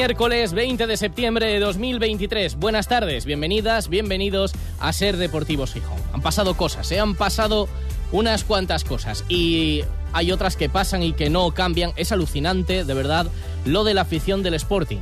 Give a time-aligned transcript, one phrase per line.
[0.00, 2.56] Miércoles 20 de septiembre de 2023.
[2.56, 5.98] Buenas tardes, bienvenidas, bienvenidos a Ser Deportivos Gijón.
[6.14, 7.68] Han pasado cosas, se han pasado
[8.10, 9.82] unas cuantas cosas y
[10.14, 11.92] hay otras que pasan y que no cambian.
[11.96, 13.26] Es alucinante, de verdad,
[13.66, 15.00] lo de la afición del Sporting,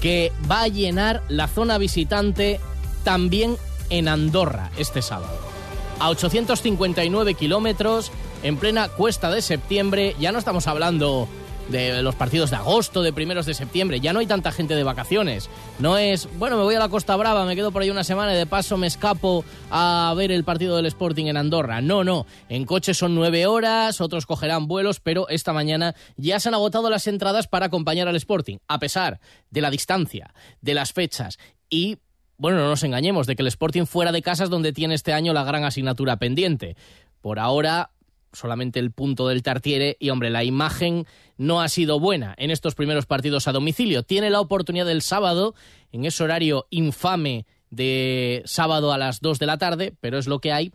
[0.00, 2.60] que va a llenar la zona visitante
[3.02, 3.56] también
[3.90, 5.36] en Andorra este sábado.
[5.98, 8.12] A 859 kilómetros,
[8.44, 11.28] en plena cuesta de septiembre, ya no estamos hablando
[11.68, 14.00] de los partidos de agosto, de primeros de septiembre.
[14.00, 15.50] Ya no hay tanta gente de vacaciones.
[15.78, 18.34] No es, bueno, me voy a la Costa Brava, me quedo por ahí una semana
[18.34, 21.80] y de paso me escapo a ver el partido del Sporting en Andorra.
[21.80, 22.26] No, no.
[22.48, 26.90] En coche son nueve horas, otros cogerán vuelos, pero esta mañana ya se han agotado
[26.90, 31.38] las entradas para acompañar al Sporting, a pesar de la distancia, de las fechas
[31.70, 31.98] y
[32.38, 35.12] bueno, no nos engañemos, de que el Sporting fuera de casa es donde tiene este
[35.12, 36.76] año la gran asignatura pendiente.
[37.20, 37.90] Por ahora,
[38.32, 42.74] solamente el punto del Tartiere y, hombre, la imagen no ha sido buena en estos
[42.74, 44.02] primeros partidos a domicilio.
[44.02, 45.54] Tiene la oportunidad del sábado,
[45.92, 50.40] en ese horario infame de sábado a las 2 de la tarde, pero es lo
[50.40, 50.72] que hay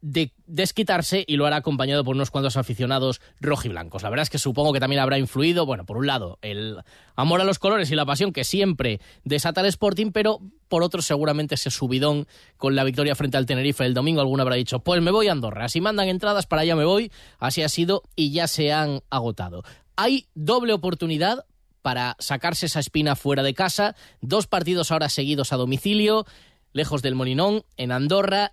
[0.00, 4.02] de desquitarse y lo hará acompañado por unos cuantos aficionados rojiblancos.
[4.02, 6.78] La verdad es que supongo que también habrá influido, bueno, por un lado, el
[7.14, 11.02] amor a los colores y la pasión que siempre desata el Sporting, pero por otro
[11.02, 14.20] seguramente ese subidón con la victoria frente al Tenerife el domingo.
[14.20, 17.10] Alguno habrá dicho, pues me voy a Andorra, si mandan entradas para allá me voy,
[17.38, 19.62] así ha sido y ya se han agotado.
[19.96, 21.46] Hay doble oportunidad
[21.82, 26.26] para sacarse esa espina fuera de casa, dos partidos ahora seguidos a domicilio,
[26.72, 28.52] lejos del Molinón, en Andorra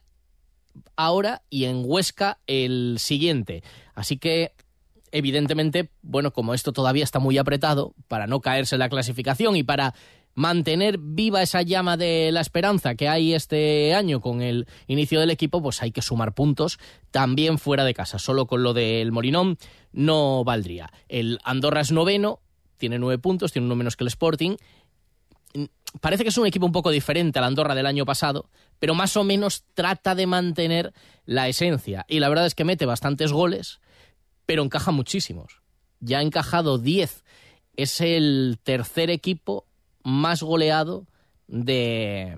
[0.95, 3.63] ahora y en Huesca el siguiente.
[3.95, 4.53] Así que
[5.11, 9.63] evidentemente, bueno, como esto todavía está muy apretado, para no caerse en la clasificación y
[9.63, 9.93] para
[10.35, 15.29] mantener viva esa llama de la esperanza que hay este año con el inicio del
[15.29, 16.79] equipo, pues hay que sumar puntos
[17.11, 18.17] también fuera de casa.
[18.17, 19.57] Solo con lo del Morinón
[19.91, 20.91] no valdría.
[21.07, 22.39] El Andorra es noveno,
[22.77, 24.55] tiene nueve puntos, tiene uno menos que el Sporting
[26.01, 28.49] parece que es un equipo un poco diferente al Andorra del año pasado,
[28.79, 30.93] pero más o menos trata de mantener
[31.25, 32.05] la esencia.
[32.07, 33.79] Y la verdad es que mete bastantes goles,
[34.45, 35.61] pero encaja muchísimos.
[35.99, 37.23] Ya ha encajado 10.
[37.75, 39.65] Es el tercer equipo
[40.03, 41.07] más goleado
[41.47, 42.37] de,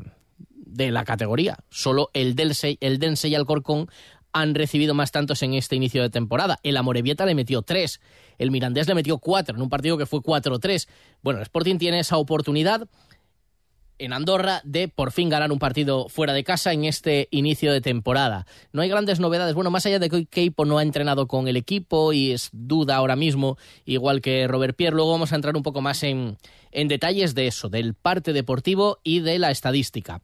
[0.50, 1.58] de la categoría.
[1.70, 3.90] Solo el, Dense, el Dense y Alcorcón
[4.34, 6.60] han recibido más tantos en este inicio de temporada.
[6.62, 8.02] El Amorebieta le metió 3,
[8.38, 10.90] el Mirandés le metió 4 en un partido que fue 4-3.
[11.22, 12.86] Bueno, el Sporting tiene esa oportunidad
[13.98, 17.82] en Andorra de por fin ganar un partido fuera de casa en este inicio de
[17.82, 18.46] temporada.
[18.72, 19.56] No hay grandes novedades.
[19.56, 22.96] Bueno, más allá de que Keipo no ha entrenado con el equipo y es duda
[22.96, 26.38] ahora mismo, igual que Robert Pierre, luego vamos a entrar un poco más en,
[26.72, 30.22] en detalles de eso, del parte deportivo y de la estadística.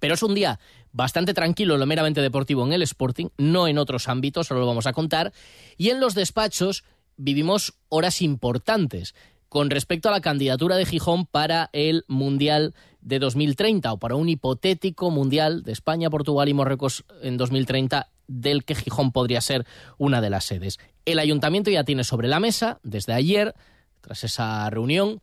[0.00, 0.58] Pero es un día
[0.92, 4.86] bastante tranquilo, lo meramente deportivo en el Sporting, no en otros ámbitos, solo lo vamos
[4.86, 5.32] a contar.
[5.76, 6.84] Y en los despachos
[7.16, 9.14] vivimos horas importantes
[9.48, 14.28] con respecto a la candidatura de Gijón para el Mundial de 2030 o para un
[14.28, 19.66] hipotético Mundial de España, Portugal y Marruecos en 2030 del que Gijón podría ser
[19.98, 20.78] una de las sedes.
[21.04, 23.54] El ayuntamiento ya tiene sobre la mesa, desde ayer,
[24.00, 25.20] tras esa reunión,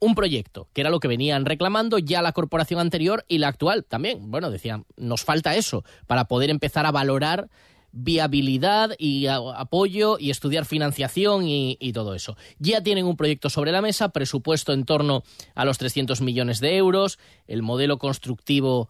[0.00, 3.84] un proyecto, que era lo que venían reclamando ya la corporación anterior y la actual
[3.84, 4.30] también.
[4.30, 7.48] Bueno, decían, nos falta eso para poder empezar a valorar
[7.96, 12.36] viabilidad y apoyo y estudiar financiación y, todo eso.
[12.58, 15.22] Ya tienen un proyecto sobre la mesa, presupuesto en torno
[15.54, 18.88] a los 300 millones de euros, el modelo constructivo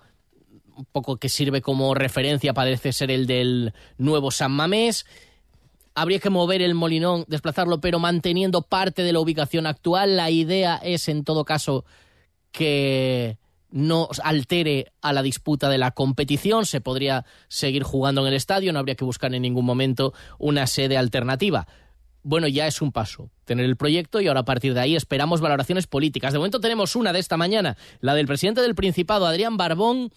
[0.77, 5.07] un poco que sirve como referencia parece ser el del nuevo San Mamés.
[5.95, 10.17] Habría que mover el molinón, desplazarlo, pero manteniendo parte de la ubicación actual.
[10.17, 11.85] La idea es, en todo caso,
[12.51, 13.39] que
[13.75, 18.73] no altere a la disputa de la competición, se podría seguir jugando en el estadio,
[18.73, 21.67] no habría que buscar en ningún momento una sede alternativa.
[22.23, 25.41] Bueno, ya es un paso tener el proyecto y ahora a partir de ahí esperamos
[25.41, 26.33] valoraciones políticas.
[26.33, 30.13] De momento tenemos una de esta mañana, la del presidente del Principado, Adrián Barbón.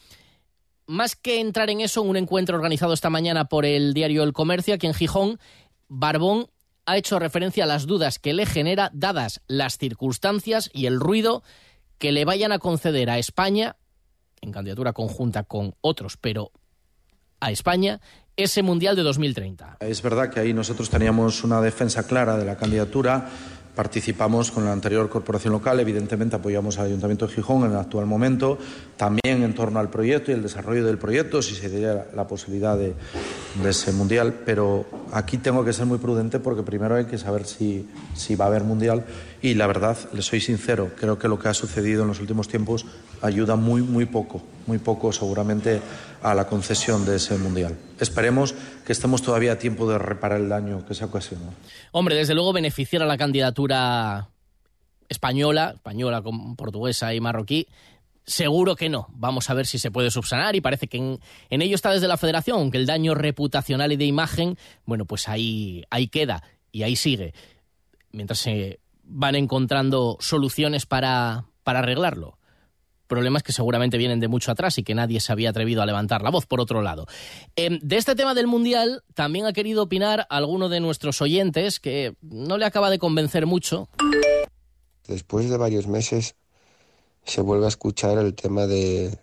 [0.85, 4.33] Más que entrar en eso, en un encuentro organizado esta mañana por el diario El
[4.33, 5.39] Comercio aquí en Gijón,
[5.87, 6.47] Barbón
[6.85, 11.41] ha hecho referencia a las dudas que le genera, dadas las circunstancias y el ruido
[11.97, 13.75] que le vayan a conceder a España,
[14.41, 16.51] en candidatura conjunta con otros, pero
[17.39, 18.01] a España,
[18.35, 19.77] ese Mundial de 2030.
[19.79, 23.29] Es verdad que ahí nosotros teníamos una defensa clara de la candidatura
[23.77, 28.07] participamos con la anterior corporación local, evidentemente apoyamos al Ayuntamiento de Gijón en el actual
[28.07, 28.57] momento,
[28.97, 32.75] también en torno al proyecto y el desarrollo del proyecto, si se diera la posibilidad
[32.75, 32.95] de,
[33.63, 37.87] ese mundial, pero aquí tengo que ser muy prudente porque primero hay que saber si,
[38.15, 39.05] si va a haber mundial
[39.41, 42.47] y la verdad, le soy sincero, creo que lo que ha sucedido en los últimos
[42.47, 42.85] tiempos
[43.21, 45.81] ayuda muy, muy poco, muy poco seguramente
[46.21, 47.77] a la concesión de ese mundial.
[47.99, 48.55] Esperemos
[48.85, 51.51] que estemos todavía a tiempo de reparar el daño que se ha ocasionado.
[51.91, 54.29] Hombre, desde luego beneficiar a la candidatura
[55.09, 57.67] española, española con portuguesa y marroquí,
[58.27, 59.07] Seguro que no.
[59.13, 62.17] Vamos a ver si se puede subsanar y parece que en, ello está desde la
[62.17, 66.43] federación, aunque el daño reputacional y de imagen, bueno, pues ahí, ahí queda
[66.73, 67.33] y ahí sigue.
[68.11, 72.37] Mientras se van encontrando soluciones para, para arreglarlo.
[73.07, 76.21] Problemas que seguramente vienen de mucho atrás y que nadie se había atrevido a levantar
[76.21, 77.07] la voz, por otro lado.
[77.55, 82.17] Em, de este tema del Mundial también ha querido opinar alguno de nuestros oyentes que
[82.21, 83.87] no le acaba de convencer mucho.
[85.07, 86.35] Después de varios meses
[87.27, 89.19] se vuelve a escuchar el tema de,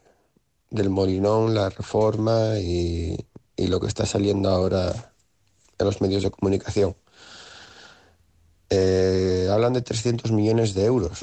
[0.71, 3.17] del Molinón, la reforma y,
[3.57, 5.15] y lo que está saliendo ahora
[5.79, 6.97] en los medios de comunicación.
[8.71, 11.21] Eh, hablan de 300 millones de euros.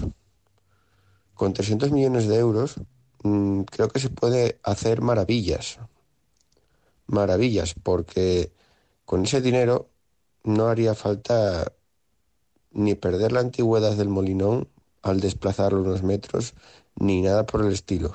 [1.34, 2.76] Con 300 millones de euros
[3.24, 5.80] mm, creo que se puede hacer maravillas.
[7.08, 8.52] Maravillas, porque
[9.06, 9.90] con ese dinero
[10.44, 11.74] no haría falta
[12.72, 14.70] ni perder la antigüedad del molinón
[15.02, 16.54] al desplazarlo unos metros,
[16.96, 18.14] ni nada por el estilo.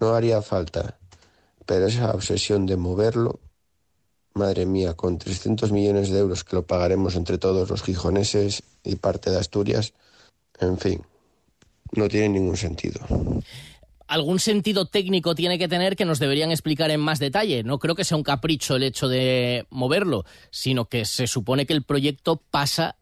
[0.00, 0.98] No haría falta,
[1.66, 3.40] pero esa obsesión de moverlo
[4.34, 8.96] Madre mía, con 300 millones de euros que lo pagaremos entre todos los gijoneses y
[8.96, 9.92] parte de Asturias,
[10.58, 11.02] en fin,
[11.92, 13.00] no tiene ningún sentido
[14.06, 17.64] algún sentido técnico tiene que tener que nos deberían explicar en más detalle.
[17.64, 21.72] No creo que sea un capricho el hecho de moverlo, sino que se supone que
[21.72, 22.96] el proyecto pasa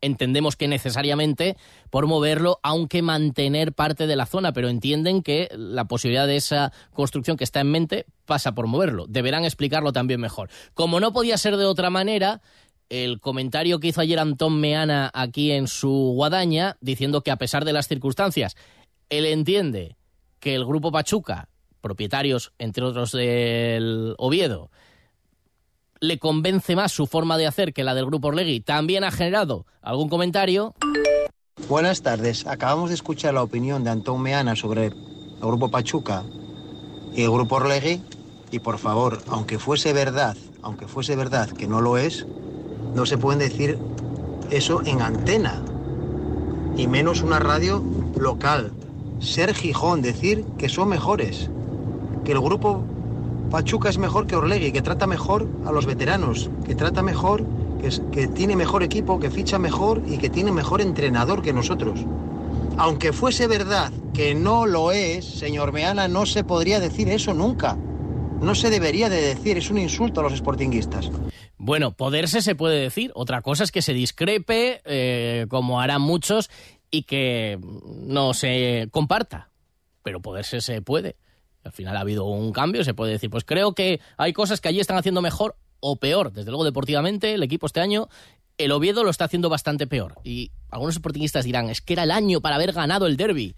[0.00, 1.56] entendemos que necesariamente
[1.90, 6.72] por moverlo, aunque mantener parte de la zona, pero entienden que la posibilidad de esa
[6.92, 9.06] construcción que está en mente pasa por moverlo.
[9.08, 10.50] Deberán explicarlo también mejor.
[10.74, 12.40] Como no podía ser de otra manera,
[12.88, 17.64] el comentario que hizo ayer Antón Meana aquí en su guadaña, diciendo que a pesar
[17.64, 18.56] de las circunstancias,
[19.08, 19.96] él entiende
[20.40, 21.48] que el grupo Pachuca,
[21.80, 24.70] propietarios, entre otros del Oviedo,
[26.00, 29.66] le convence más su forma de hacer que la del Grupo Orlegui, también ha generado
[29.82, 30.74] algún comentario.
[31.68, 32.46] Buenas tardes.
[32.46, 34.94] Acabamos de escuchar la opinión de Antón Meana sobre el
[35.40, 36.24] Grupo Pachuca
[37.14, 38.02] y el Grupo Orlegui.
[38.50, 42.26] Y por favor, aunque fuese verdad, aunque fuese verdad que no lo es,
[42.94, 43.78] no se pueden decir
[44.50, 45.62] eso en antena.
[46.76, 47.82] Y menos una radio
[48.16, 48.72] local.
[49.18, 51.50] Ser Gijón, decir que son mejores.
[52.24, 52.84] Que el Grupo
[53.50, 57.46] Pachuca es mejor que Orlegui, que trata mejor a los veteranos, que trata mejor,
[58.12, 62.00] que, tiene mejor equipo, que ficha mejor y que tiene mejor entrenador que nosotros.
[62.76, 67.76] Aunque fuese verdad que no lo es, señor Meana, no se podría decir eso nunca.
[68.40, 71.10] No se debería de decir, es un insulto a los sportinguistas.
[71.56, 76.50] Bueno, poderse se puede decir, otra cosa es que se discrepe, eh, como harán muchos,
[76.90, 79.50] y que no se comparta,
[80.02, 81.16] pero poderse se puede.
[81.66, 83.30] Al final ha habido un cambio, se puede decir.
[83.30, 86.32] Pues creo que hay cosas que allí están haciendo mejor o peor.
[86.32, 88.08] Desde luego, deportivamente, el equipo este año,
[88.58, 90.14] el Oviedo lo está haciendo bastante peor.
[90.24, 93.54] Y algunos deportistas dirán, es que era el año para haber ganado el derby.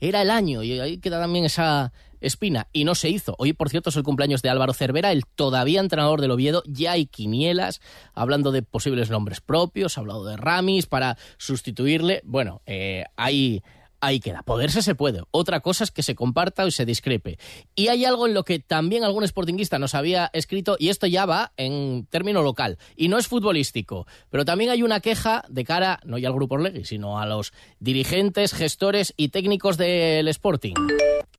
[0.00, 0.62] Era el año.
[0.62, 2.68] Y ahí queda también esa espina.
[2.72, 3.34] Y no se hizo.
[3.38, 6.62] Hoy, por cierto, es el cumpleaños de Álvaro Cervera, el todavía entrenador del Oviedo.
[6.66, 7.80] Ya hay quinielas,
[8.14, 12.22] hablando de posibles nombres propios, ha hablado de Ramis para sustituirle.
[12.24, 13.62] Bueno, eh, hay
[14.02, 14.42] ahí queda.
[14.42, 15.22] Poderse se puede.
[15.30, 17.38] Otra cosa es que se comparta o se discrepe.
[17.74, 21.24] Y hay algo en lo que también algún sportinguista nos había escrito, y esto ya
[21.24, 26.00] va en término local, y no es futbolístico, pero también hay una queja de cara,
[26.04, 30.74] no ya al Grupo Orlegui, sino a los dirigentes, gestores y técnicos del Sporting.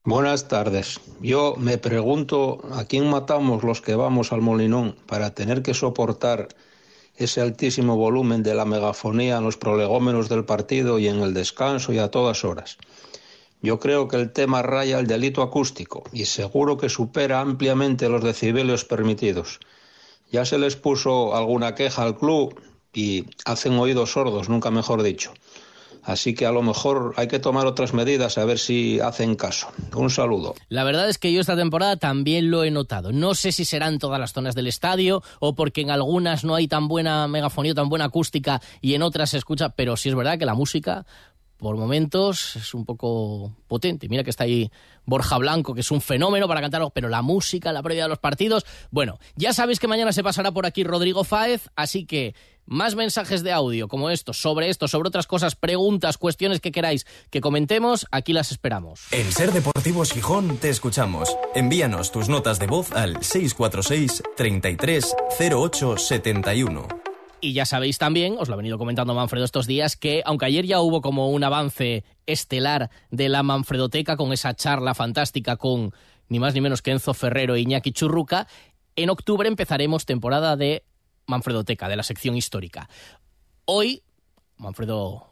[0.04, 1.00] Buenas tardes.
[1.20, 6.48] Yo me pregunto a quién matamos los que vamos al Molinón para tener que soportar
[7.16, 11.92] ese altísimo volumen de la megafonía en los prolegómenos del partido y en el descanso
[11.92, 12.78] y a todas horas.
[13.62, 18.22] Yo creo que el tema raya el delito acústico y seguro que supera ampliamente los
[18.22, 19.60] decibelios permitidos.
[20.30, 22.60] Ya se les puso alguna queja al club
[22.92, 25.32] y hacen oídos sordos, nunca mejor dicho.
[26.04, 29.68] Así que a lo mejor hay que tomar otras medidas a ver si hacen caso.
[29.94, 30.54] Un saludo.
[30.68, 33.10] La verdad es que yo esta temporada también lo he notado.
[33.12, 36.68] No sé si serán todas las zonas del estadio o porque en algunas no hay
[36.68, 40.38] tan buena megafonía, tan buena acústica y en otras se escucha, pero sí es verdad
[40.38, 41.06] que la música
[41.56, 44.08] por momentos es un poco potente.
[44.10, 44.70] Mira que está ahí
[45.06, 48.18] Borja Blanco, que es un fenómeno para cantar, pero la música, la previa de los
[48.18, 48.66] partidos.
[48.90, 52.34] Bueno, ya sabéis que mañana se pasará por aquí Rodrigo Fáez, así que
[52.66, 57.06] más mensajes de audio como estos, sobre esto, sobre otras cosas, preguntas, cuestiones que queráis
[57.30, 59.06] que comentemos, aquí las esperamos.
[59.10, 61.36] En Ser Deportivos Gijón te escuchamos.
[61.54, 66.88] Envíanos tus notas de voz al 646 33 08 71.
[67.40, 70.64] Y ya sabéis también, os lo ha venido comentando Manfredo estos días, que aunque ayer
[70.64, 75.92] ya hubo como un avance estelar de la Manfredoteca con esa charla fantástica con
[76.30, 78.46] ni más ni menos que Enzo Ferrero e Iñaki Churruca,
[78.96, 80.84] en octubre empezaremos temporada de
[81.26, 82.88] Manfredoteca, de la sección histórica.
[83.64, 84.02] Hoy,
[84.56, 85.30] Manfredo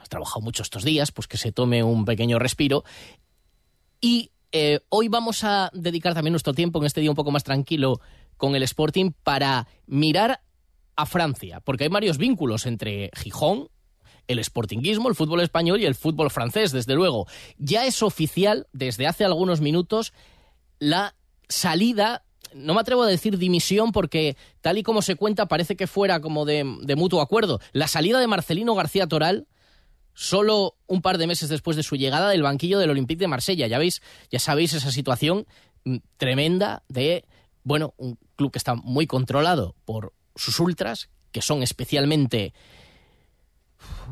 [0.00, 2.84] has trabajado mucho estos días, pues que se tome un pequeño respiro.
[4.00, 7.44] Y eh, hoy vamos a dedicar también nuestro tiempo en este día un poco más
[7.44, 8.00] tranquilo
[8.36, 10.42] con el Sporting para mirar
[10.96, 13.68] a Francia, porque hay varios vínculos entre Gijón,
[14.28, 17.26] el sportinguismo, el fútbol español y el fútbol francés, desde luego.
[17.58, 20.12] Ya es oficial, desde hace algunos minutos,
[20.78, 21.14] la
[21.48, 25.86] salida, no me atrevo a decir dimisión porque tal y como se cuenta parece que
[25.86, 26.64] fuera como de,
[26.96, 29.46] mutuo acuerdo, la salida de Marcelino García Toral
[30.14, 33.66] solo un par de meses después de su llegada del banquillo del Olympique de Marsella.
[33.66, 35.46] Ya veis, ya sabéis esa situación
[35.84, 37.24] mm, tremenda de,
[37.64, 42.52] bueno, un club que está muy controlado por sus ultras, que son especialmente,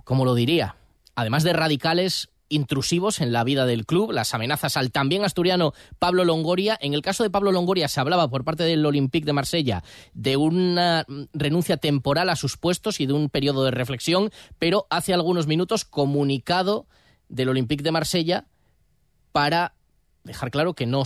[0.05, 0.77] ¿cómo lo diría?
[1.15, 6.25] Además de radicales, intrusivos en la vida del club, las amenazas al también asturiano Pablo
[6.25, 6.77] Longoria.
[6.83, 10.37] En el caso de Pablo Longoria se hablaba por parte del Olympique de Marsella de
[10.37, 15.47] una renuncia temporal a sus puestos y de un periodo de reflexión, pero hace algunos
[15.47, 16.87] minutos comunicado
[17.29, 18.47] del Olympique de Marsella
[19.33, 19.75] para
[20.25, 21.03] dejar claro que no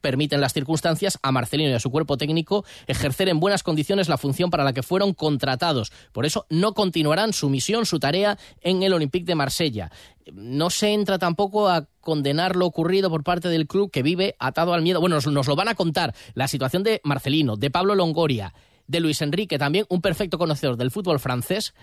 [0.00, 4.18] permiten las circunstancias a Marcelino y a su cuerpo técnico ejercer en buenas condiciones la
[4.18, 5.92] función para la que fueron contratados.
[6.12, 9.90] Por eso no continuarán su misión, su tarea en el Olympique de Marsella.
[10.32, 14.74] No se entra tampoco a condenar lo ocurrido por parte del club que vive atado
[14.74, 15.00] al miedo.
[15.00, 18.54] Bueno, nos, nos lo van a contar la situación de Marcelino, de Pablo Longoria,
[18.86, 21.74] de Luis Enrique, también un perfecto conocedor del fútbol francés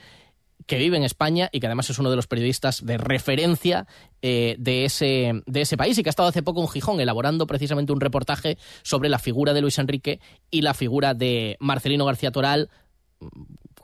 [0.65, 3.88] que vive en España y que además es uno de los periodistas de referencia
[4.21, 7.45] eh, de, ese, de ese país y que ha estado hace poco en Gijón elaborando
[7.47, 10.19] precisamente un reportaje sobre la figura de Luis Enrique
[10.50, 12.69] y la figura de Marcelino García Toral,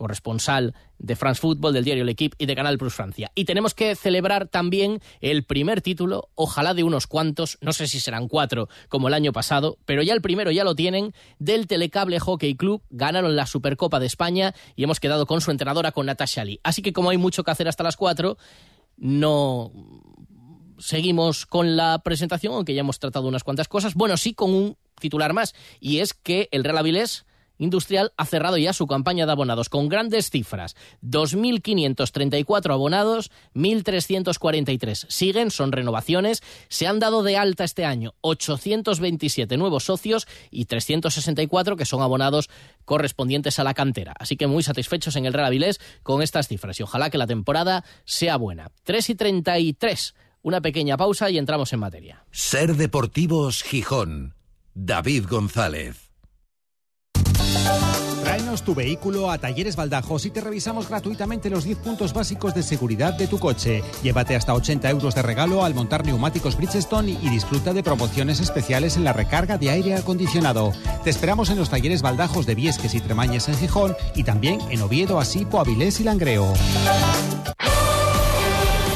[0.01, 3.31] corresponsal de France Football, del diario L'Equipe y de Canal Plus Francia.
[3.35, 7.99] Y tenemos que celebrar también el primer título, ojalá de unos cuantos, no sé si
[7.99, 12.19] serán cuatro como el año pasado, pero ya el primero ya lo tienen, del Telecable
[12.19, 12.81] Hockey Club.
[12.89, 16.59] Ganaron la Supercopa de España y hemos quedado con su entrenadora, con Natasha Lee.
[16.63, 18.37] Así que como hay mucho que hacer hasta las cuatro,
[18.97, 19.71] no
[20.79, 23.93] seguimos con la presentación, aunque ya hemos tratado unas cuantas cosas.
[23.93, 27.25] Bueno, sí, con un titular más, y es que el Real Avilés
[27.61, 30.75] Industrial ha cerrado ya su campaña de abonados con grandes cifras.
[31.03, 36.41] 2.534 abonados, 1.343 siguen, son renovaciones.
[36.69, 42.49] Se han dado de alta este año 827 nuevos socios y 364 que son abonados
[42.83, 44.15] correspondientes a la cantera.
[44.17, 47.27] Así que muy satisfechos en el Real Avilés con estas cifras y ojalá que la
[47.27, 48.71] temporada sea buena.
[48.85, 50.15] 3 y 33.
[50.41, 52.25] Una pequeña pausa y entramos en materia.
[52.31, 54.33] Ser Deportivos Gijón.
[54.73, 56.10] David González.
[58.23, 62.63] Tráenos tu vehículo a Talleres Baldajos y te revisamos gratuitamente los 10 puntos básicos de
[62.63, 63.83] seguridad de tu coche.
[64.03, 68.95] Llévate hasta 80 euros de regalo al montar neumáticos Bridgestone y disfruta de promociones especiales
[68.95, 70.71] en la recarga de aire acondicionado.
[71.03, 74.81] Te esperamos en los Talleres Baldajos de Viesques y Tremañes en Gijón y también en
[74.81, 76.53] Oviedo, Asipo, Avilés y Langreo.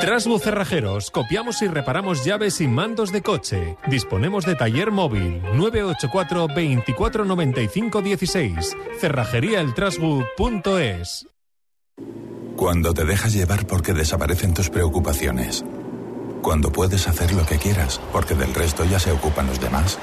[0.00, 3.76] Trasbu Cerrajeros, copiamos y reparamos llaves y mandos de coche.
[3.88, 8.76] Disponemos de taller móvil 984 2495 16.
[9.00, 11.26] Cerrajeríaeltrasbu.es.
[12.56, 15.64] Cuando te dejas llevar porque desaparecen tus preocupaciones.
[16.42, 19.98] Cuando puedes hacer lo que quieras porque del resto ya se ocupan los demás.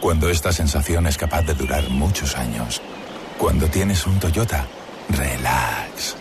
[0.00, 2.80] Cuando esta sensación es capaz de durar muchos años.
[3.36, 4.66] Cuando tienes un Toyota,
[5.10, 6.16] relax.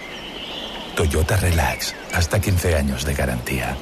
[0.97, 3.77] Toyota Relax, hasta 15 años de garantía.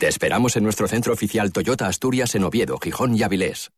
[0.00, 3.70] Te esperamos en nuestro centro oficial Toyota Asturias en Oviedo, Gijón y Avilés.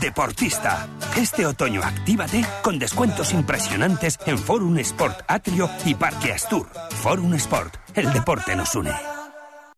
[0.00, 6.68] Deportista, este otoño actívate con descuentos impresionantes en Forum Sport Atrio y Parque Astur.
[7.02, 9.13] Forum Sport, el deporte nos une.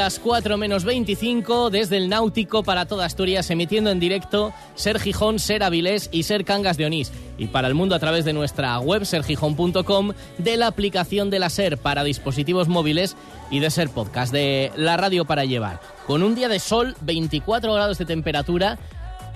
[0.00, 5.38] Las 4 menos 25 desde el Náutico para toda Asturias, emitiendo en directo Ser Gijón,
[5.38, 7.12] Ser Avilés y Ser Cangas de Onís.
[7.36, 11.50] Y para el mundo a través de nuestra web sergijón.com, de la aplicación de la
[11.50, 13.14] Ser para dispositivos móviles
[13.50, 15.82] y de Ser Podcast, de la radio para llevar.
[16.06, 18.78] Con un día de sol, 24 grados de temperatura,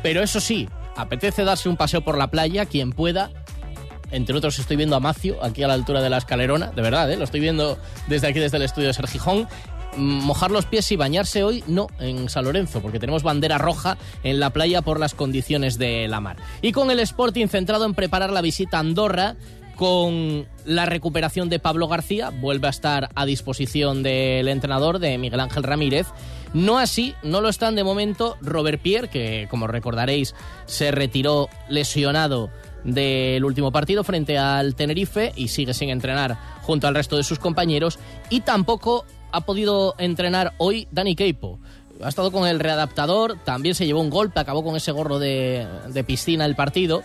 [0.03, 0.67] pero eso sí,
[0.97, 3.31] apetece darse un paseo por la playa, quien pueda,
[4.15, 7.11] entre otros estoy viendo a Macio aquí a la altura de la escalerona, de verdad,
[7.11, 7.17] ¿eh?
[7.17, 9.49] lo estoy viendo desde aquí, desde el estudio de Ser Gijón.
[9.97, 14.41] Mojar los pies y bañarse hoy, no, en San Lorenzo, porque tenemos bandera roja en
[14.41, 16.37] la playa por las condiciones de la mar.
[16.63, 19.37] Y con el Sporting centrado en preparar la visita a Andorra,
[19.77, 25.41] con la recuperación de Pablo García, vuelve a estar a disposición del entrenador, de Miguel
[25.41, 26.07] Ángel Ramírez.
[26.53, 30.35] No así, no lo están de momento Robert Pierre, que como recordaréis
[30.67, 32.51] se retiró lesionado
[32.85, 37.39] del último partido frente al Tenerife y sigue sin entrenar junto al resto de sus
[37.39, 37.99] compañeros,
[38.31, 41.59] y tampoco ha podido entrenar hoy Dani Keipo.
[42.03, 45.67] Ha estado con el readaptador, también se llevó un golpe, acabó con ese gorro de,
[46.07, 47.03] piscina el partido.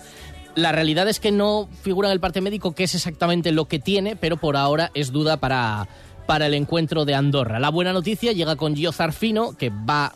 [0.55, 3.79] La realidad es que no figura en el parte médico qué es exactamente lo que
[3.79, 5.87] tiene, pero por ahora es duda para,
[6.27, 7.59] para el encuentro de Andorra.
[7.59, 10.13] La buena noticia llega con Gio Zarfino, que va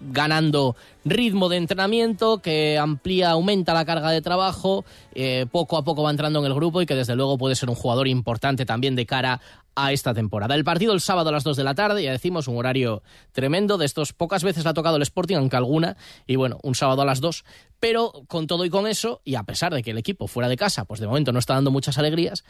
[0.00, 6.02] ganando ritmo de entrenamiento, que amplía, aumenta la carga de trabajo, eh, poco a poco
[6.02, 8.96] va entrando en el grupo y que desde luego puede ser un jugador importante también
[8.96, 9.40] de cara
[9.74, 10.56] a esta temporada.
[10.56, 13.02] El partido el sábado a las 2 de la tarde, ya decimos, un horario
[13.32, 13.78] tremendo.
[13.78, 17.04] De estos pocas veces ha tocado el Sporting, aunque alguna, y bueno, un sábado a
[17.04, 17.44] las 2.
[17.78, 20.56] Pero con todo y con eso, y a pesar de que el equipo fuera de
[20.56, 22.44] casa, pues de momento no está dando muchas alegrías,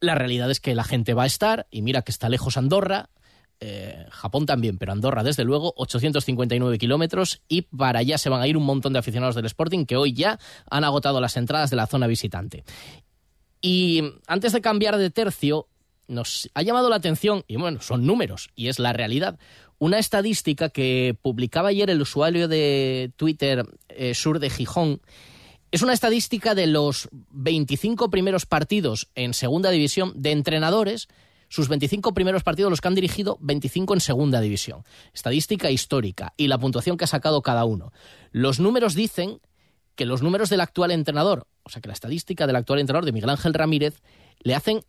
[0.00, 3.08] la realidad es que la gente va a estar, y mira que está lejos Andorra,
[3.64, 8.48] eh, Japón también, pero Andorra desde luego, 859 kilómetros y para allá se van a
[8.48, 11.76] ir un montón de aficionados del Sporting que hoy ya han agotado las entradas de
[11.76, 12.64] la zona visitante.
[13.60, 15.68] Y antes de cambiar de tercio,
[16.08, 19.38] nos ha llamado la atención, y bueno, son números, y es la realidad,
[19.78, 25.02] una estadística que publicaba ayer el usuario de Twitter eh, Sur de Gijón.
[25.70, 31.06] Es una estadística de los 25 primeros partidos en segunda división de entrenadores,
[31.52, 34.84] sus 25 primeros partidos los que han dirigido 25 en segunda división.
[35.12, 37.92] Estadística histórica y la puntuación que ha sacado cada uno.
[38.30, 39.38] Los números dicen
[39.94, 43.12] que los números del actual entrenador, o sea que la estadística del actual entrenador de
[43.12, 44.00] Miguel Ángel Ramírez,
[44.40, 44.80] le hacen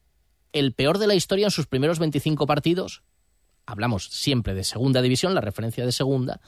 [0.53, 3.03] el peor de la historia en sus primeros 25 partidos,
[3.65, 6.39] hablamos siempre de segunda división, la referencia de segunda,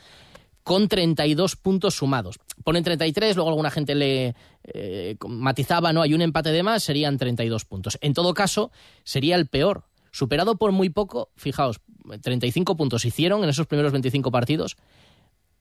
[0.63, 2.39] con 32 puntos sumados.
[2.63, 7.17] Ponen 33, luego alguna gente le eh, matizaba, no, hay un empate de más, serían
[7.17, 7.97] 32 puntos.
[7.99, 8.71] En todo caso,
[9.03, 9.83] sería el peor,
[10.15, 11.81] superado por muy poco, fijaos,
[12.21, 14.77] 35 puntos hicieron en esos primeros 25 partidos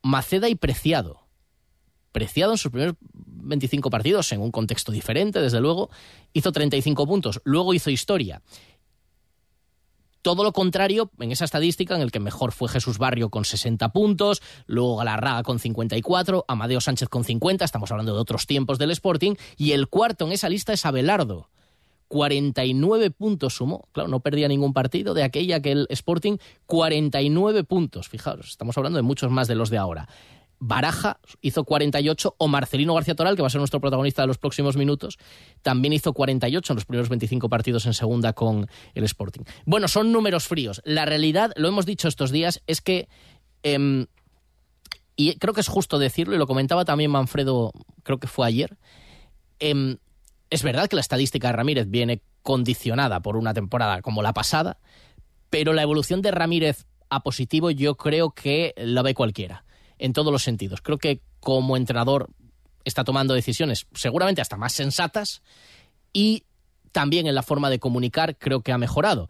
[0.01, 1.27] Maceda y Preciado.
[2.13, 5.91] Preciado en sus primeros 25 partidos, en un contexto diferente, desde luego,
[6.33, 7.41] hizo 35 puntos.
[7.43, 8.43] Luego hizo historia.
[10.23, 13.89] Todo lo contrario en esa estadística en el que mejor fue Jesús Barrio con 60
[13.89, 18.93] puntos, luego Galarraga con 54, Amadeo Sánchez con 50, estamos hablando de otros tiempos del
[18.93, 21.51] Sporting, y el cuarto en esa lista es Abelardo.
[22.15, 28.09] 49 puntos sumó, claro, no perdía ningún partido de aquella que el Sporting, 49 puntos,
[28.09, 30.09] fijaros, estamos hablando de muchos más de los de ahora.
[30.61, 34.39] Baraja hizo 48 o Marcelino García Toral, que va a ser nuestro protagonista de los
[34.39, 35.19] próximos minutos,
[35.63, 39.43] también hizo 48 en los primeros 25 partidos en segunda con el Sporting.
[39.67, 40.83] Bueno, son números fríos.
[40.85, 43.09] La realidad, lo hemos dicho estos días, es que...
[43.65, 44.07] Eh,
[45.17, 47.73] y creo que es justo decirlo, y lo comentaba también Manfredo,
[48.05, 48.79] creo que fue ayer,
[49.59, 49.97] eh,
[50.55, 54.79] es verdad que la estadística de Ramírez viene condicionada por una temporada como la pasada,
[55.51, 59.65] pero la evolución de Ramírez a positivo yo creo que la ve cualquiera
[59.99, 60.81] en todos los sentidos.
[60.81, 62.31] Creo que como entrenador
[62.85, 65.43] está tomando decisiones seguramente hasta más sensatas
[66.13, 66.45] y
[66.93, 69.29] también en la forma de comunicar creo que ha mejorado.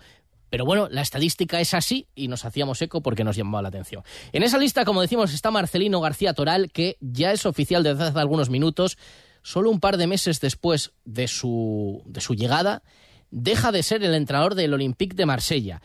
[0.51, 4.05] Pero bueno, la estadística es así y nos hacíamos eco porque nos llamaba la atención.
[4.33, 8.19] En esa lista, como decimos, está Marcelino García Toral, que ya es oficial desde hace
[8.19, 8.99] algunos minutos,
[9.45, 12.83] solo un par de meses después de su, de su llegada,
[13.31, 15.83] deja de ser el entrenador del Olympique de Marsella.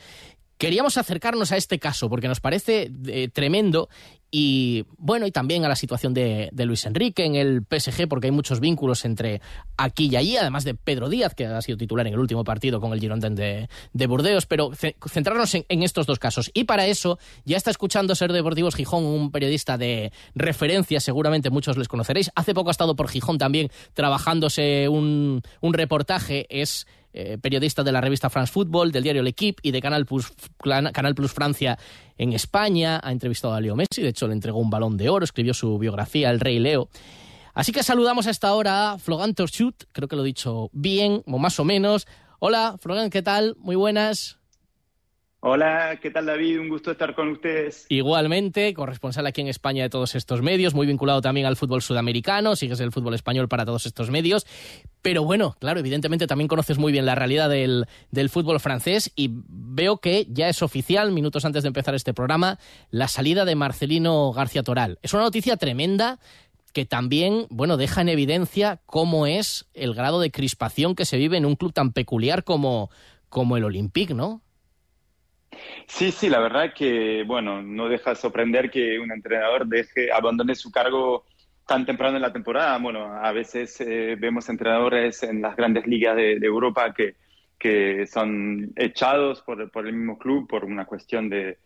[0.60, 3.88] Queríamos acercarnos a este caso porque nos parece eh, tremendo
[4.30, 8.32] y bueno, y también a la situación de, Luis Enrique en el PSG, porque hay
[8.32, 9.41] muchos vínculos entre
[9.78, 12.82] aquí y allí, además de Pedro Díaz, que ha sido titular en el último partido
[12.82, 16.52] con el Girondin de, de Burdeos, pero centrarnos en, estos dos casos.
[16.54, 21.78] Y para eso ya está escuchando Ser Deportivos Gijón, un periodista de referencia, seguramente muchos
[21.78, 22.30] les conoceréis.
[22.36, 27.91] Hace poco ha estado por Gijón también trabajándose un, un reportaje, es eh, periodista de
[27.91, 30.32] la revista France Football, del diario L'Equipe y de Canal Plus,
[31.34, 31.78] Francia
[32.17, 33.00] en España.
[33.04, 35.78] Ha entrevistado a Leo Messi, de hecho le entregó un balón de oro, escribió su
[35.78, 36.89] biografía, El Rey Leo.
[37.54, 41.24] Así que saludamos a esta hora a Flogan Torchut, creo que lo he dicho bien,
[41.26, 42.08] o más o menos.
[42.39, 43.56] Hola, Flogan, ¿qué tal?
[43.60, 44.38] Muy buenas.
[45.41, 46.60] Hola, ¿qué tal David?
[46.60, 47.86] Un gusto estar con ustedes.
[47.88, 52.58] Igualmente, corresponsal aquí en España de todos estos medios, muy vinculado también al fútbol sudamericano,
[52.58, 54.45] sigues el fútbol español para todos estos medios.
[55.02, 57.88] Pero bueno, claro, evidentemente también conoces muy bien la realidad del,
[58.30, 62.60] fútbol francés y veo que ya es oficial, minutos antes de empezar este programa,
[62.91, 64.99] la salida de Marcelino García Toral.
[65.04, 66.19] Es una noticia tremenda
[66.73, 71.38] que también, bueno, deja en evidencia cómo es el grado de crispación que se vive
[71.38, 72.91] en un club tan peculiar como,
[73.30, 74.41] como el Olympique, ¿no?
[75.88, 80.56] Sí, sí, la verdad que, bueno, no deja de sorprender que un entrenador deje, abandone
[80.56, 81.26] su cargo
[81.69, 82.78] tan temprano en la temporada.
[82.80, 87.15] Bueno, a veces eh, vemos entrenadores en las grandes ligas de, Europa que,
[87.58, 91.60] que, son echados por, el mismo club por una cuestión de,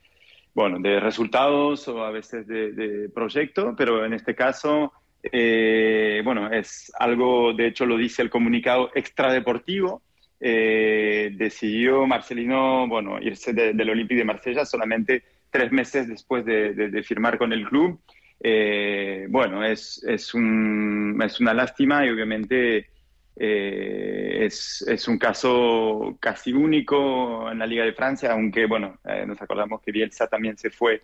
[0.53, 4.91] bueno, de resultados o a veces de, proyecto, pero en este caso,
[5.23, 10.01] eh, bueno, es algo, de hecho lo dice el comunicado extradeportivo,
[10.45, 17.37] eh, decidió Marcelino bueno, irse del Olympique de Marsella solamente tres meses después de, firmar
[17.37, 18.01] con el club.
[18.41, 22.89] Eh, bueno, es, es, un, es, una lástima y obviamente
[23.37, 29.41] eh, es, es, un caso casi único en la Liga de Francia, aunque bueno, nos
[29.41, 31.01] acordamos que Bielsa también se fue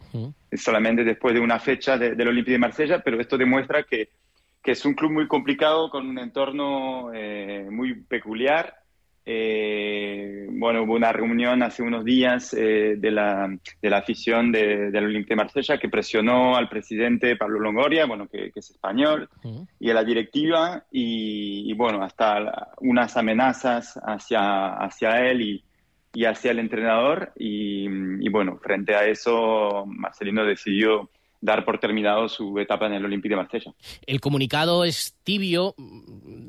[0.52, 4.10] solamente después de una fecha del Olympique de Marsella, pero esto demuestra que,
[4.62, 7.10] que, es un club muy complicado con un entorno
[7.72, 8.80] muy peculiar
[9.26, 13.48] eh, bueno, hubo una reunión hace unos días eh, de, la,
[13.82, 18.28] de, la, afición de, del Olympique de Marsella que presionó al presidente Pablo Longoria, bueno,
[18.28, 19.30] que, es español,
[19.80, 25.64] y a la directiva, y, bueno, hasta unas amenazas hacia, hacia él y,
[26.14, 27.32] y hacia el entrenador.
[27.38, 31.10] Y, y, bueno, frente a eso, Marcelino decidió
[31.42, 33.74] dar por terminado su etapa en el Olympique de Marsella.
[34.06, 35.76] El comunicado es tibio,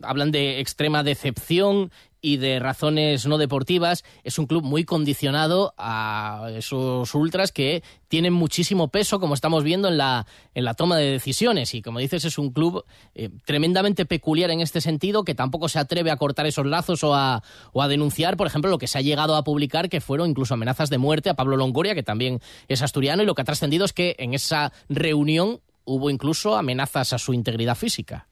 [0.02, 6.48] hablan de extrema decepción y de razones no deportivas, es un club muy condicionado a
[6.54, 11.10] esos ultras que tienen muchísimo peso, como estamos viendo en la, en la toma de
[11.10, 11.74] decisiones.
[11.74, 15.78] Y como dices, es un club eh, tremendamente peculiar en este sentido, que tampoco se
[15.78, 18.98] atreve a cortar esos lazos o a, o a denunciar, por ejemplo, lo que se
[18.98, 22.40] ha llegado a publicar, que fueron incluso amenazas de muerte a Pablo Longoria, que también
[22.68, 27.12] es asturiano, y lo que ha trascendido es que en esa reunión hubo incluso amenazas
[27.12, 28.29] a su integridad física.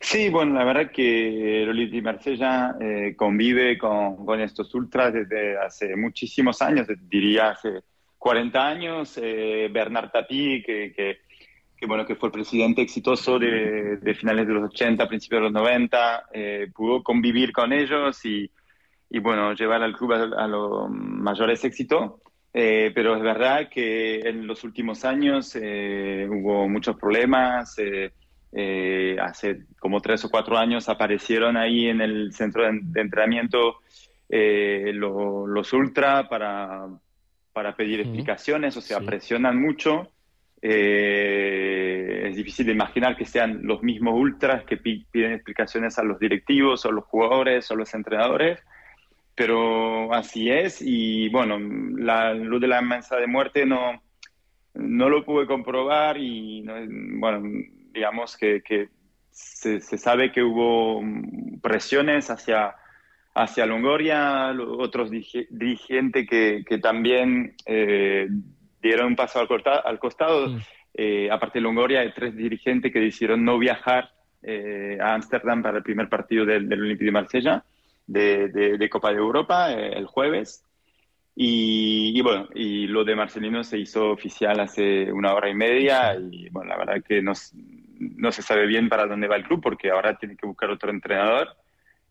[0.00, 6.60] Sí, bueno, la verdad que de Marsella eh, convive con, estos ultras desde hace muchísimos
[6.60, 7.82] años, diría hace
[8.18, 9.18] 40 años.
[9.22, 14.70] Eh, Bernard Tapie, que, que, bueno, que fue el presidente exitoso de, finales de los
[14.70, 18.50] 80, principios de los 90, eh, pudo convivir con ellos y,
[19.08, 22.14] y, bueno, llevar al club a, los mayores éxitos.
[22.52, 27.78] pero es verdad que en los últimos años hubo muchos problemas.
[27.78, 28.10] Eh,
[29.20, 33.80] hace como tres o cuatro años aparecieron ahí en el centro de, entrenamiento
[34.28, 36.86] eh, los ultra para,
[37.52, 40.08] para pedir explicaciones, o sea, presionan mucho.
[40.62, 46.18] Eh, es difícil de imaginar que sean los mismos ultras que piden explicaciones a los
[46.20, 48.60] directivos o los jugadores o los entrenadores,
[49.34, 50.80] pero así es.
[50.80, 54.00] Y bueno, la luz de la mesa de muerte no,
[54.74, 56.62] no lo pude comprobar y
[57.18, 57.42] bueno,
[57.92, 58.88] digamos que,
[59.30, 61.02] se, sabe que hubo
[61.62, 62.74] presiones hacia,
[63.34, 68.28] hacia Longoria, otros dirigentes que, que también eh,
[68.82, 69.48] dieron un paso al,
[69.84, 70.56] al costado.
[70.92, 74.10] Eh, aparte de Longoria, hay tres dirigentes que decidieron no viajar
[74.42, 77.64] eh, a Ámsterdam para el primer partido del, del Olympique de Marsella
[78.10, 80.64] de, de, Copa de Europa el jueves.
[81.36, 86.50] Y, bueno, y lo de Marcelino se hizo oficial hace una hora y media y
[86.50, 87.54] bueno, la verdad que nos,
[88.00, 90.90] no se sabe bien para dónde va el club porque ahora tiene que buscar otro
[90.90, 91.48] entrenador.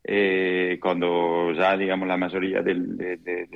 [0.02, 2.74] Eh, cuando ya, digamos, la mayoría de,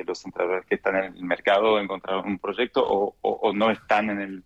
[0.07, 4.45] los entrenadores que están en el mercado encontraron un proyecto o, no están en el,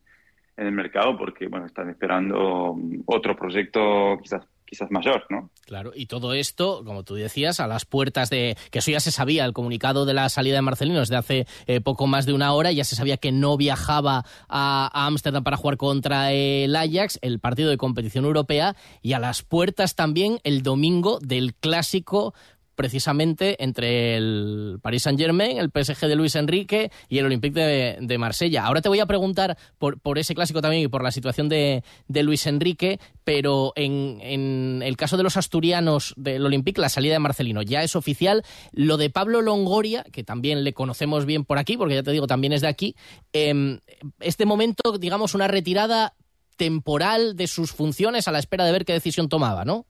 [0.57, 5.51] en el mercado porque, bueno, están esperando otro proyecto quizás quizás mayor, ¿no?
[5.65, 8.57] Claro, y todo esto, como tú decías, a las puertas de...
[8.71, 11.81] que eso ya se sabía, el comunicado de la salida de Marcelino desde hace eh,
[11.81, 15.77] poco más de una hora, ya se sabía que no viajaba a Ámsterdam para jugar
[15.77, 21.19] contra el Ajax, el partido de competición europea, y a las puertas también el domingo
[21.21, 22.35] del clásico
[22.79, 28.65] precisamente entre el Paris Saint-Germain, el PSG de Luis Enrique y el Olympique de, Marsella.
[28.65, 32.47] Ahora te voy a preguntar por, ese clásico también y por la situación de, Luis
[32.47, 37.83] Enrique, pero en, el caso de los asturianos del Olympique, la salida de Marcelino ya
[37.83, 38.45] es oficial.
[38.71, 42.29] Lo de Pablo Longoria, que también le conocemos bien por aquí, porque ya te digo,
[42.29, 42.95] también es de aquí,
[43.33, 43.81] eh,
[44.21, 46.15] este momento, digamos, una retirada
[46.57, 49.85] temporal de sus funciones a la espera de ver qué decisión tomaba, ¿no?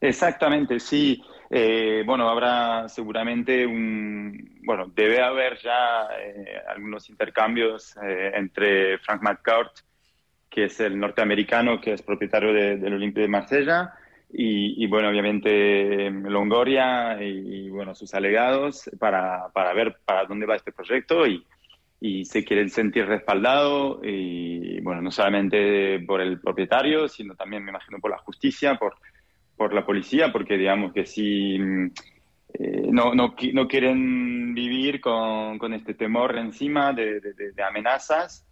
[0.00, 1.20] Exactamente, sí.
[1.54, 9.20] Eh, bueno, habrá seguramente un, bueno, debe haber ya eh, algunos intercambios eh, entre Frank
[9.20, 9.70] McCourt,
[10.48, 13.92] que es el norteamericano, que es propietario del Olympique de Marsella,
[14.32, 20.72] y, bueno, obviamente Longoria y, bueno, sus alegados para, para, ver para dónde va este
[20.72, 21.44] proyecto y,
[22.00, 27.72] y se quieren sentir respaldados y bueno, no solamente por el propietario, sino también me
[27.72, 28.94] imagino por la justicia, por
[29.62, 31.90] por la policía, porque digamos que si mm,
[32.54, 38.44] eh, no, no, no, quieren vivir con, con, este temor encima de, de, amenazas,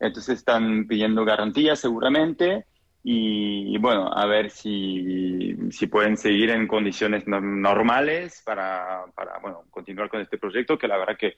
[0.00, 2.64] entonces están pidiendo garantías seguramente
[3.02, 10.08] y, bueno, a ver si, si, pueden seguir en condiciones normales para, para bueno, continuar
[10.08, 11.34] con este proyecto, que la verdad que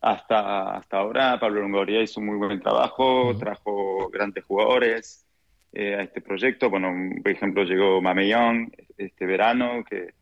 [0.00, 5.26] hasta, hasta ahora Pablo Longoria hizo un muy buen trabajo, trajo grandes jugadores,
[5.72, 6.68] eh, a este proyecto.
[6.68, 10.14] Bueno, por ejemplo, llegó Mameyón este verano, que,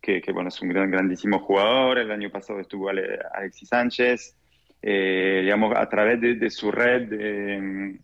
[0.00, 1.98] que, bueno, es un gran, grandísimo jugador.
[1.98, 4.36] El año pasado estuvo Alexis Sánchez.
[4.80, 7.98] Eh, digamos, a través de, su red de,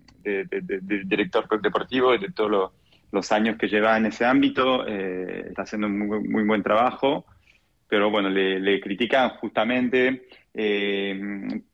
[1.04, 2.72] director deportivo y de todos
[3.10, 7.26] los, años que lleva en ese ámbito, eh, está haciendo un muy, muy, buen trabajo.
[7.88, 10.26] Pero bueno, le, le critican justamente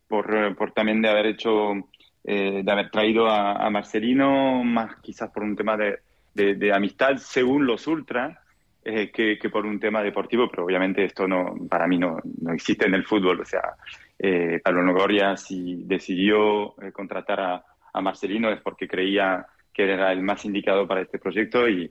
[0.07, 1.89] por, por también de haber hecho
[2.25, 5.99] eh, de haber traído a, Marcelino, más quizás por un tema de,
[6.35, 8.39] de, amistad, según los ultras,
[8.85, 12.53] eh, que, que, por un tema deportivo, pero obviamente esto no para mí no, no
[12.53, 13.41] existe en el fútbol.
[13.41, 13.75] O sea,
[14.19, 20.13] eh, Pablo Nogoria, si decidió eh, contratar a, a, Marcelino es porque creía que era
[20.13, 21.91] el más indicado para este proyecto y,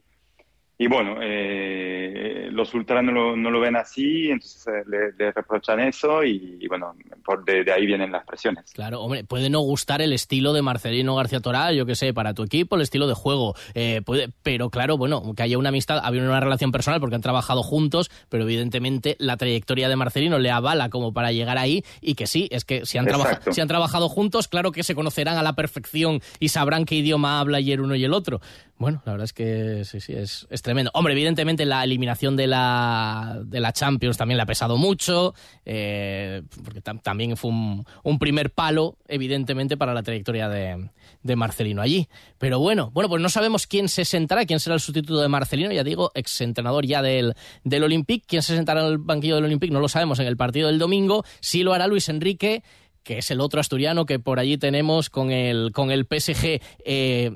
[0.75, 5.79] y bueno, eh, los ultras no lo, no lo, ven así, entonces eh, le, reprochan
[5.79, 8.71] eso y, bueno, por de, ahí vienen las presiones.
[8.73, 12.33] Claro, hombre, puede no gustar el estilo de Marcelino García Toral, yo qué sé, para
[12.33, 15.99] tu equipo, el estilo de juego, eh, puede, pero claro, bueno, que haya una amistad,
[16.03, 20.49] había una relación personal porque han trabajado juntos, pero evidentemente la trayectoria de Marcelino le
[20.49, 23.07] avala como para llegar ahí y que sí, es que si han,
[23.51, 27.39] si han trabajado juntos, claro que se conocerán a la perfección y sabrán qué idioma
[27.39, 28.41] habla y el uno y el otro.
[28.77, 30.89] Bueno, la verdad es que sí, sí, es, es tremendo.
[30.95, 36.41] Hombre, evidentemente la eliminación de la, de la Champions también le ha pesado mucho, eh,
[36.63, 40.89] porque también fue un, primer palo, evidentemente, para la trayectoria de,
[41.21, 42.07] de, Marcelino allí.
[42.39, 45.71] Pero bueno, bueno, pues no sabemos quién se sentará, quién será el sustituto de Marcelino,
[45.71, 48.25] ya digo, exentrenador ya del, del Olympique.
[48.27, 49.73] ¿Quién se sentará en el banquillo del Olympique?
[49.73, 51.25] No lo sabemos en el partido del domingo.
[51.41, 52.63] Sí lo hará Luis Enrique
[53.03, 56.61] que es el otro asturiano que por allí tenemos con el, con el PSG.
[56.85, 57.31] Eh,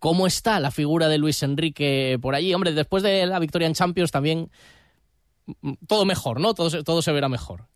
[0.00, 2.52] ¿Cómo está la figura de Luis Enrique por allí?
[2.52, 4.50] Hombre, después de la victoria en Champions también
[5.46, 6.54] mm, todo mejor, ¿no?
[6.54, 7.66] Todo, todo se verá mejor.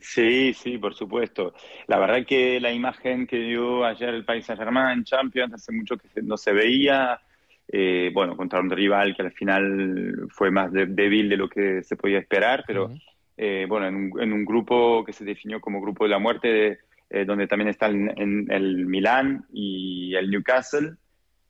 [0.00, 1.54] Sí, sí, por supuesto.
[1.86, 5.96] La verdad que la imagen que dio ayer el País Saint-Germain en Champions hace mucho
[5.96, 7.20] que no se veía.
[7.68, 11.96] Eh, bueno, contra un rival que al final fue más débil de lo que se
[11.96, 12.90] podía esperar, pero
[13.36, 17.46] eh, bueno, en un, grupo que se definió como grupo de la muerte, eh, donde
[17.46, 20.96] también están el Milán y el Newcastle.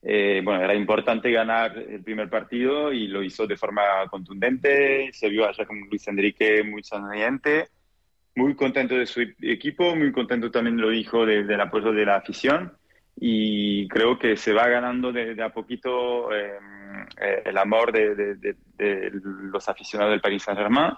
[0.03, 5.11] Eh, bueno, era importante ganar el primer partido y lo hizo de forma contundente.
[5.13, 7.69] Se vio allá con Luis Enrique muy sonriente,
[8.35, 12.73] muy contento de su equipo, muy contento también lo dijo del apoyo de la afición
[13.17, 18.57] y creo que se va ganando de, a poquito em, eh, el amor de,
[19.53, 20.93] los aficionados del Paris Saint-Germain.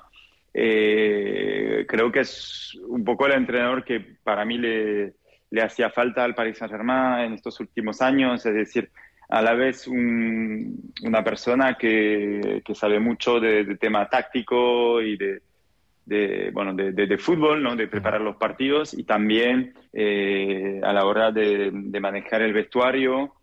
[0.54, 5.14] Eh, creo que es un poco el entrenador que para mí le,
[5.52, 8.90] le hacía falta al Paris Saint-Germain en estos últimos años, es decir,
[9.28, 15.42] a la vez una persona que, que, sabe mucho de, tema táctico y de,
[16.06, 17.76] de bueno, de, de, fútbol, ¿no?
[17.76, 23.34] de preparar los partidos y también eh, a la hora de, manejar el vestuario,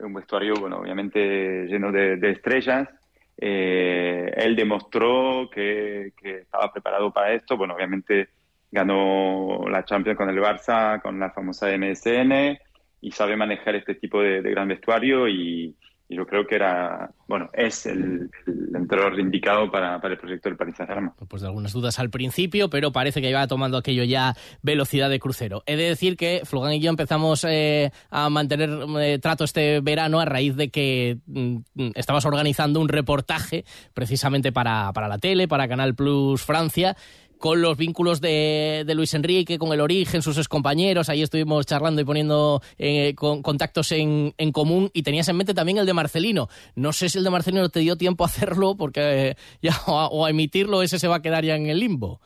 [0.00, 2.90] un vestuario, bueno, obviamente lleno de, estrellas.
[3.38, 8.28] Eh, él demostró que, que, estaba preparado para esto, bueno, obviamente
[8.74, 12.58] ganó la Champions con el Barça, con la famosa MSN,
[13.00, 15.74] y sabe manejar este tipo de, gran vestuario y,
[16.06, 21.12] yo creo que era, bueno, es el, entrenador indicado para, el proyecto del Paris Saint-Germain.
[21.28, 25.18] Pues de algunas dudas al principio, pero parece que iba tomando aquello ya velocidad de
[25.18, 25.64] crucero.
[25.66, 30.20] He de decir que Flugán y yo empezamos eh, a mantener eh, trato este verano
[30.20, 31.56] a raíz de que mm,
[31.96, 36.96] estabas organizando un reportaje precisamente para, para la tele, para Canal Plus Francia,
[37.44, 41.10] con los vínculos de, Luis Enrique, con el origen, sus excompañeros.
[41.10, 44.88] Ahí estuvimos charlando y poniendo eh, contactos en, común.
[44.94, 46.48] Y tenías en mente también el de Marcelino.
[46.74, 50.24] No sé si el de Marcelino te dio tiempo a hacerlo, porque eh, ya o
[50.24, 52.18] a, emitirlo, ese se va a quedar ya en el limbo.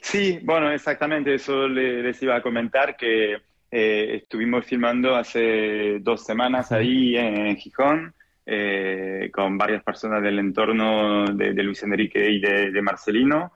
[0.00, 1.32] Sí, bueno, exactamente.
[1.32, 3.34] Eso les iba a comentar que
[3.70, 8.12] eh, estuvimos filmando hace dos semanas ahí en Gijón.
[9.32, 13.52] con varias personas del entorno de, Luis Enrique y de Marcelino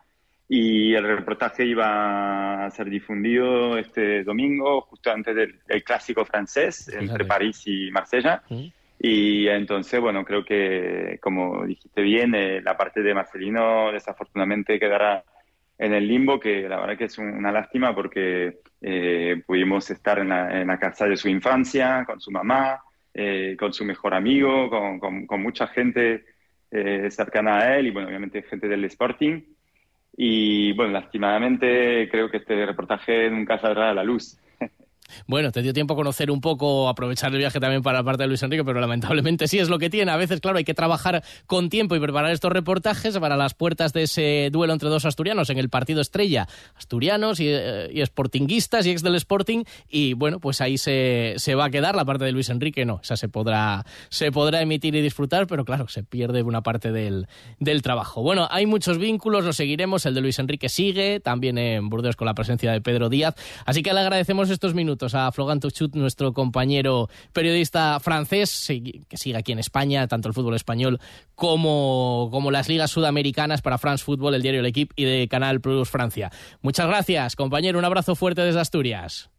[0.49, 7.27] y el reportaje iba a ser difundido este domingo, justo antes del, clásico francés entre
[7.27, 8.43] París y Marsella.
[8.99, 15.23] Y entonces, bueno, creo que, como dijiste bien, eh, la parte de Marcelino desafortunadamente quedará
[15.77, 20.31] en el limbo, que la verdad que es una lástima porque eh, pudimos estar en
[20.31, 22.81] la, casa de su infancia, con su mamá,
[23.13, 26.25] eh, con su mejor amigo, con, con, con mucha gente
[27.11, 29.41] cercana a él y, bueno, obviamente gente del Sporting.
[30.21, 34.37] Y bueno, lastimadamente creo que este reportaje nunca saldrá a la luz.
[35.27, 38.23] Bueno, te dio tiempo a conocer un poco, aprovechar el viaje también para la parte
[38.23, 40.11] de Luis Enrique, pero lamentablemente sí es lo que tiene.
[40.11, 43.93] A veces, claro, hay que trabajar con tiempo y preparar estos reportajes para las puertas
[43.93, 46.49] de ese duelo entre dos asturianos en el partido estrella.
[46.75, 49.65] Asturianos y, eh, y sportinguistas y ex del Sporting.
[49.89, 52.85] Y bueno, pues ahí se, se, va a quedar la parte de Luis Enrique.
[52.85, 56.93] No, esa se podrá, se podrá emitir y disfrutar, pero claro, se pierde una parte
[56.93, 57.27] del,
[57.59, 58.23] del trabajo.
[58.23, 60.07] Bueno, hay muchos vínculos, lo seguiremos.
[60.07, 63.35] El de Luis Enrique sigue, también en Burdeos con la presencia de Pedro Díaz.
[63.65, 68.67] Así que le agradecemos estos minutos a Florent Tuchut, nuestro compañero periodista francés,
[69.09, 71.01] que sigue aquí en España, tanto el fútbol español
[71.35, 75.61] como, como las ligas sudamericanas para France Football, el diario El Equipe y de Canal
[75.61, 76.31] Plus Francia.
[76.61, 77.79] Muchas gracias, compañero.
[77.79, 79.31] Un abrazo fuerte desde Asturias.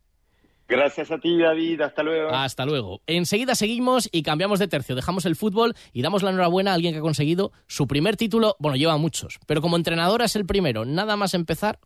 [0.70, 1.82] Gracias a ti, David.
[1.82, 2.30] Hasta luego.
[2.30, 3.02] Hasta luego.
[3.08, 4.96] Enseguida seguimos y cambiamos de tercio.
[4.96, 8.56] Dejamos el fútbol y damos la enhorabuena a alguien que ha conseguido su primer título.
[8.60, 10.86] Bueno, lleva muchos, pero como entrenadora es el primero.
[10.86, 11.80] Nada más empezar,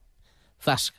[0.62, 0.94] Zask.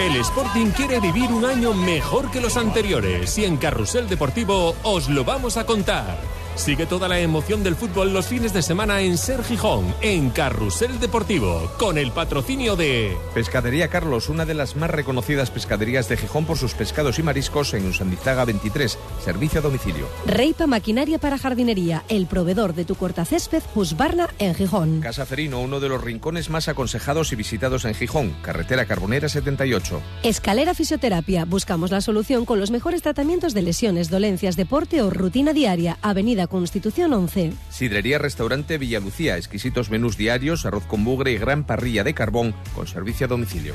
[0.00, 5.10] El Sporting quiere vivir un año mejor que los anteriores y en Carrusel Deportivo os
[5.10, 6.18] lo vamos a contar.
[6.60, 11.00] Sigue toda la emoción del fútbol los fines de semana en Ser Gijón, en Carrusel
[11.00, 16.44] Deportivo, con el patrocinio de Pescadería Carlos, una de las más reconocidas pescaderías de Gijón
[16.44, 20.06] por sus pescados y mariscos en Usandizaga 23, servicio a domicilio.
[20.26, 25.00] Reipa Maquinaria para Jardinería, el proveedor de tu cortacésped Husbarna en Gijón.
[25.00, 30.02] Casa Ferino, uno de los rincones más aconsejados y visitados en Gijón, carretera Carbonera 78.
[30.24, 35.54] Escalera Fisioterapia, buscamos la solución con los mejores tratamientos de lesiones, dolencias, deporte o rutina
[35.54, 37.52] diaria, avenida Constitución 11.
[37.70, 42.88] Sidrería Restaurante Villalucía, exquisitos menús diarios, arroz con bugre y gran parrilla de carbón con
[42.88, 43.74] servicio a domicilio.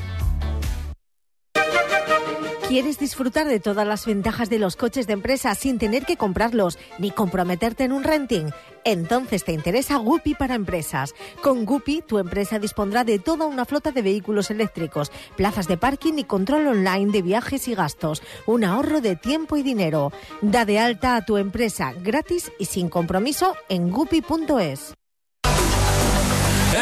[2.68, 6.80] ¿Quieres disfrutar de todas las ventajas de los coches de empresa sin tener que comprarlos
[6.98, 8.50] ni comprometerte en un renting?
[8.82, 11.14] Entonces te interesa Guppy para empresas.
[11.42, 16.14] Con Guppy, tu empresa dispondrá de toda una flota de vehículos eléctricos, plazas de parking
[16.16, 18.20] y control online de viajes y gastos.
[18.46, 20.10] Un ahorro de tiempo y dinero.
[20.42, 24.92] Da de alta a tu empresa gratis y sin compromiso en guppy.es.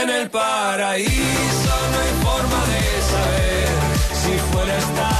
[0.02, 1.10] En el paraíso
[1.92, 3.68] no hay forma de saber
[4.14, 5.13] si fuera está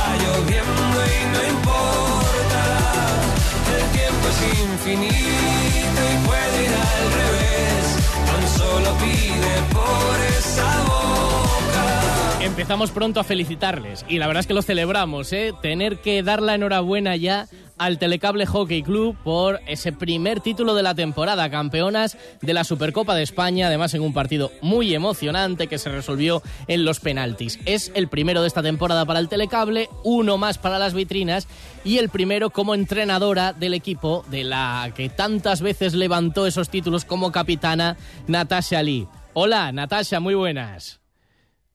[4.48, 7.96] infinito y puede ir al revés.
[8.26, 12.44] Tan solo pide por esa boca.
[12.44, 15.52] Empezamos pronto a felicitarles y la verdad es que lo celebramos, ¿eh?
[15.62, 17.46] Tener que dar la enhorabuena ya
[17.78, 23.14] al Telecable Hockey Club por ese primer título de la temporada, campeonas de la Supercopa
[23.14, 27.58] de España, además en un partido muy emocionante que se resolvió en los penaltis.
[27.64, 31.48] Es el primero de esta temporada para el Telecable, uno más para las vitrinas
[31.84, 37.04] y el primero como entrenadora del equipo de la que tantas veces levantó esos títulos
[37.04, 39.06] como capitana Natasha Lee.
[39.32, 41.03] Hola, Natasha, muy buenas.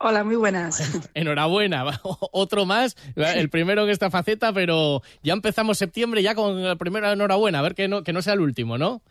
[0.02, 0.80] Hola, muy buenas.
[1.14, 1.84] Enhorabuena,
[2.32, 7.12] otro más, el primero en esta faceta, pero ya empezamos septiembre ya con el primero
[7.12, 9.02] enhorabuena, a ver que no, que no sea el último, ¿no?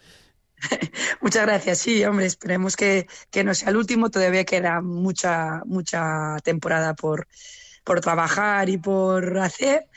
[1.20, 6.38] Muchas gracias, sí, hombre, esperemos que, que, no sea el último, todavía queda mucha, mucha
[6.42, 7.29] temporada por,
[7.85, 9.88] por trabajar y por hacer.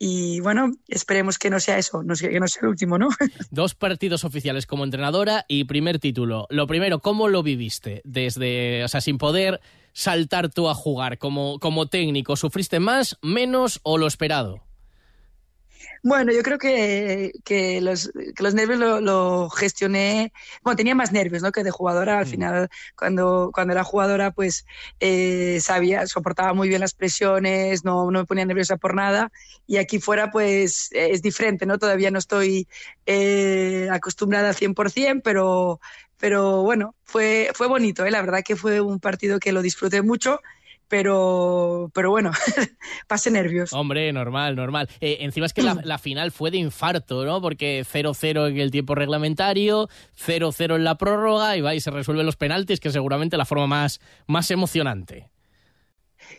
[0.00, 3.08] Y bueno, esperemos que no sea eso, no que no sea el último, ¿no?
[3.52, 6.48] Dos partidos oficiales como entrenadora y primer título.
[6.50, 8.00] Lo primero, ¿cómo lo viviste?
[8.04, 9.60] Desde, o sea, sin poder
[9.92, 12.36] saltar tú a jugar como, como técnico?
[12.36, 14.62] ¿Sufriste más, menos o lo esperado?
[16.02, 20.32] Bueno, yo creo que, que, los, que los nervios lo, lo, gestioné.
[20.62, 21.52] Bueno, tenía más nervios ¿no?
[21.52, 22.18] que de jugadora.
[22.18, 22.28] Al mm.
[22.28, 24.64] final, cuando, cuando era jugadora, pues
[24.98, 29.30] eh, sabía, soportaba muy bien las presiones, no, no me ponía nerviosa por nada.
[29.66, 31.78] Y aquí fuera, pues es diferente, ¿no?
[31.78, 32.66] Todavía no estoy
[33.04, 35.80] eh, acostumbrada al 100%, pero,
[36.20, 38.04] pero bueno, fue, fue bonito.
[38.04, 38.10] ¿eh?
[38.10, 40.40] La verdad que fue un partido que lo disfruté mucho
[40.90, 42.32] pero, pero bueno,
[43.06, 43.72] pase nervios.
[43.72, 44.88] Hombre, normal, normal.
[45.00, 47.40] Eh, encima es que la, la, final fue de infarto, ¿no?
[47.40, 52.26] Porque 0-0 en el tiempo reglamentario, 0-0 en la prórroga y va y se resuelven
[52.26, 55.30] los penaltis, que seguramente la forma más, más emocionante.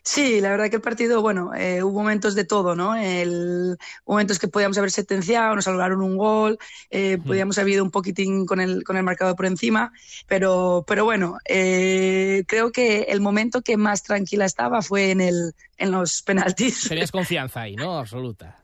[0.03, 2.95] Sí, la verdad que el partido, bueno, eh, hubo momentos de todo, ¿no?
[2.95, 6.57] El, momentos que podíamos haber sentenciado, nos salvaron un gol,
[6.89, 9.91] eh, podíamos haber ido un poquitín con el, con el marcador por encima,
[10.27, 15.53] pero, pero bueno, eh, creo que el momento que más tranquila estaba fue en, el,
[15.77, 16.85] en los penaltis.
[16.89, 17.99] Tenías confianza ahí, ¿no?
[17.99, 18.57] Absoluta.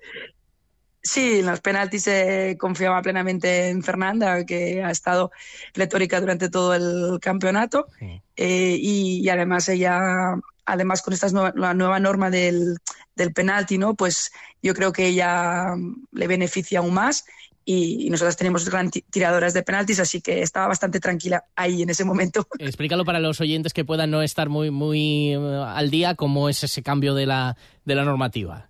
[1.08, 5.32] Sí, en los penaltis eh, confiaba plenamente en Fernanda, que ha estado
[5.74, 7.88] pletórica durante todo el campeonato.
[8.36, 10.36] Eh, y, y, además ella
[10.68, 12.78] además con esta nueva, la nueva norma del,
[13.16, 13.96] del penalti, ¿no?
[13.96, 15.76] Pues yo creo que ella
[16.12, 17.26] le beneficia aún más
[17.66, 22.04] y, nosotras tenemos gran tiradoras de penaltis, así que estaba bastante tranquila ahí en ese
[22.04, 22.48] momento.
[22.60, 26.64] Explícalo para los oyentes que puedan no estar muy, muy eh, al día, cómo es
[26.64, 28.70] ese cambio de la, de la normativa.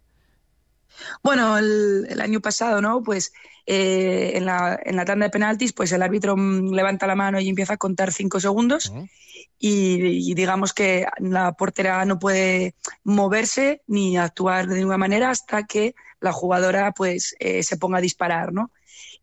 [1.21, 3.03] Bueno, el, el, año pasado, ¿no?
[3.03, 3.33] Pues
[3.67, 7.39] eh, en, la, en la tanda de penaltis, pues el árbitro mm, levanta la mano
[7.39, 8.89] y empieza a contar cinco segundos.
[8.89, 9.09] Uh -huh
[9.59, 15.95] y, digamos que la portera no puede moverse ni actuar de ninguna manera hasta que
[16.19, 18.71] la jugadora pues eh, se ponga a disparar, ¿no?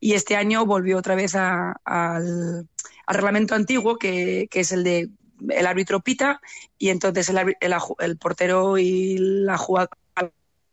[0.00, 2.68] Y este año volvió otra vez a, al,
[3.06, 5.10] reglamento antiguo que, que, es el de
[5.50, 6.40] el árbitro pita
[6.78, 7.56] y entonces el,
[7.98, 9.60] el, portero y la,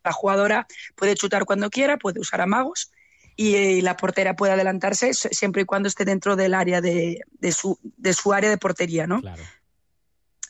[0.04, 2.90] la jugadora puede chutar cuando quiera, puede usar amagos
[3.36, 7.52] y, y, la portera puede adelantarse siempre y cuando esté dentro del área de, de,
[7.52, 9.20] su, de su área de portería, ¿no?
[9.20, 9.42] Claro.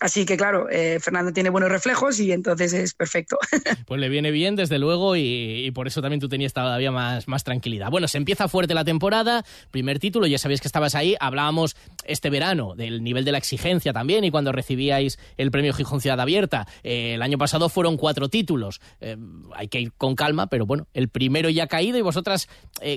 [0.03, 3.39] Así que claro, eh, Fernando tiene buenos reflejos y entonces es perfecto.
[3.87, 7.45] Pues le viene bien, desde luego, y, por eso también tú tenías todavía más, más
[7.45, 7.91] tranquilidad.
[7.91, 12.31] Bueno, se empieza fuerte la temporada, primer título, ya sabéis que estabas ahí, hablábamos este
[12.31, 16.67] verano del nivel de la exigencia también y cuando recibíais el premio Gijón Ciudad Abierta.
[16.83, 19.17] Eh, el año pasado fueron cuatro títulos, eh,
[19.55, 22.49] hay que ir con calma, pero bueno, el primero ya ha caído y vosotras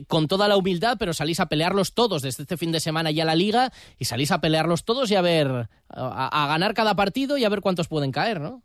[0.08, 3.26] con toda la humildad, pero salís a pelearlos todos desde este fin de semana ya
[3.26, 7.46] la liga y salís a pelearlos todos y a ver, a, ganar cada partido y
[7.46, 8.64] a ver cuántos pueden caer, ¿no?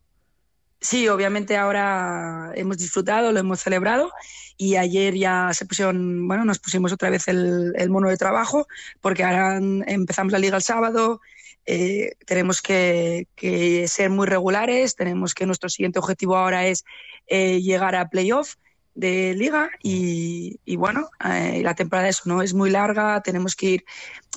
[0.80, 4.10] Sí, obviamente ahora hemos disfrutado, lo hemos celebrado
[4.56, 8.66] y ayer ya se pusieron, bueno, nos pusimos otra vez el, mono de trabajo
[9.02, 11.20] porque ahora empezamos la liga el sábado,
[11.66, 16.84] eh, tenemos que, que, ser muy regulares, tenemos que nuestro siguiente objetivo ahora es
[17.26, 18.54] eh, llegar a playoff
[18.94, 23.66] de liga y, y bueno, eh, la temporada eso no es muy larga, tenemos que
[23.66, 23.84] ir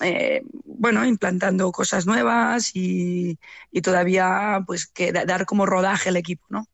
[0.02, 3.38] eh, bueno, implantando cosas nuevas y,
[3.72, 6.68] y, todavía pues que dar como rodaje al equipo, ¿no?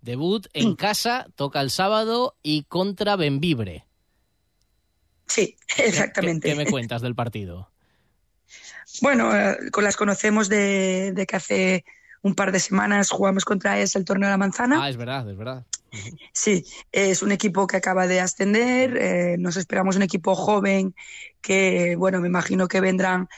[0.00, 0.76] Debut en mm.
[0.76, 3.84] casa, toca el sábado y contra Benvibre.
[5.26, 6.48] Sí, exactamente.
[6.48, 7.70] ¿Qué, qué me cuentas del partido?
[9.02, 11.84] Bueno, eh, las conocemos de, de que hace
[12.22, 14.82] un par de semanas jugamos contra ellas el torneo de la manzana.
[14.82, 15.64] Ah, es verdad, es verdad.
[16.32, 20.94] Sí, es un equipo que acaba de ascender, eh, nos esperamos un equipo joven
[21.40, 23.28] que, bueno, me imagino que vendrán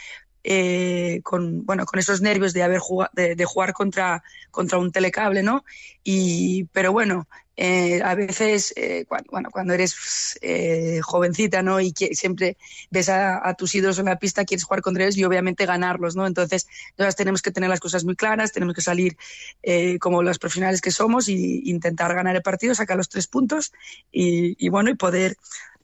[0.45, 4.93] eh, con, bueno, con esos nervios de, haber jugado, de, de, jugar contra, contra un
[4.93, 5.65] telecable, ¿no?
[6.03, 7.29] Y, pero bueno,
[7.61, 11.81] eh, a veces, eh, cuando, bueno, cuando eres eh, jovencita, ¿no?
[11.81, 12.57] Y que, siempre
[12.89, 16.25] ves a, tus ídolos en la pista, quieres jugar contra ellos y obviamente ganarlos, ¿no?
[16.25, 19.17] Entonces, nosotros tenemos que tener las cosas muy claras, tenemos que salir
[19.65, 23.73] eh, como los profesionales que somos y intentar ganar el partido, sacar los tres puntos
[24.13, 25.37] y, y bueno, y poder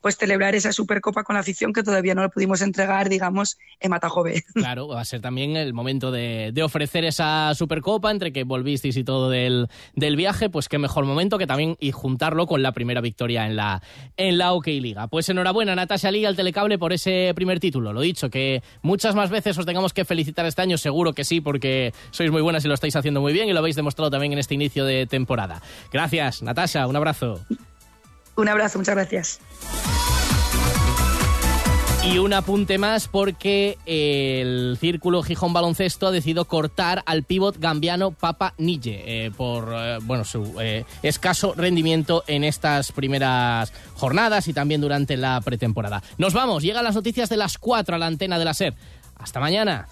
[0.05, 3.89] pues celebrar esa Supercopa con la afición que todavía no lo pudimos entregar, digamos, en
[3.89, 4.43] Matajove.
[4.53, 8.97] Claro, va a ser también el momento de, de ofrecer esa Supercopa entre que volvisteis
[8.97, 12.71] y todo del, del, viaje, pues qué mejor momento que también y juntarlo con la
[12.71, 13.81] primera victoria en la,
[14.15, 15.07] en la OK Liga.
[15.07, 17.91] Pues enhorabuena, Natasha Liga, al Telecable, por ese primer título.
[17.91, 21.41] Lo dicho, que muchas más veces os tengamos que felicitar este año, seguro que sí,
[21.41, 24.33] porque sois muy buenas y lo estáis haciendo muy bien y lo habéis demostrado también
[24.33, 25.63] en este inicio de temporada.
[25.91, 27.43] Gracias, Natasha, un abrazo.
[28.35, 29.94] Un abrazo, muchas gracias.
[32.05, 38.11] Y un apunte más porque el Círculo Gijón Baloncesto ha decidido cortar al pívot gambiano
[38.11, 44.53] Papa Nille eh, por eh, bueno, su eh, escaso rendimiento en estas primeras jornadas y
[44.53, 46.03] también durante la pretemporada.
[46.17, 48.75] Nos vamos, llegan las noticias de las 4 a la antena de la SER.
[49.17, 49.87] Hasta mañana.